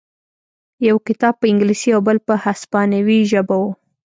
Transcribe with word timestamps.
یو 0.87 0.97
کتاب 1.07 1.33
په 1.41 1.45
انګلیسي 1.51 1.89
او 1.95 2.01
بل 2.07 2.17
په 2.27 2.33
هسپانوي 2.43 3.19
ژبه 3.31 3.55
و 3.59 3.63